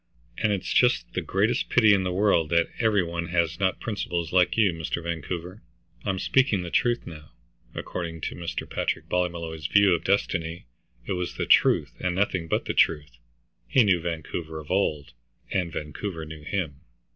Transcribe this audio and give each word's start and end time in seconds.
"And 0.39 0.51
it's 0.51 0.73
just 0.73 1.13
the 1.13 1.21
greatest 1.21 1.69
pity 1.69 1.93
in 1.93 2.01
the 2.01 2.11
world 2.11 2.49
that 2.49 2.69
every 2.79 3.03
one 3.03 3.27
has 3.27 3.59
not 3.59 3.79
principles 3.79 4.31
like 4.33 4.57
you, 4.57 4.73
Mr. 4.73 5.03
Vancouver. 5.03 5.61
I'm 6.03 6.17
speaking 6.17 6.63
the 6.63 6.71
truth 6.71 7.05
now." 7.05 7.33
According 7.75 8.21
to 8.21 8.33
Mr. 8.35 8.67
Patrick 8.67 9.07
Ballymolloy's 9.09 9.67
view 9.67 9.93
of 9.93 10.03
destiny, 10.03 10.65
it 11.05 11.11
was 11.13 11.35
the 11.35 11.45
truth 11.45 11.93
and 11.99 12.15
nothing 12.15 12.47
but 12.47 12.65
the 12.65 12.73
truth. 12.73 13.19
He 13.67 13.83
knew 13.83 14.01
Vancouver 14.01 14.59
of 14.59 14.71
old, 14.71 15.13
and 15.51 15.71
Vancouver 15.71 16.25
knew 16.25 16.41
him. 16.41 16.81